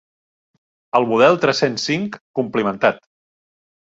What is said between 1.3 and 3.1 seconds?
tres-cents cinc complimentat.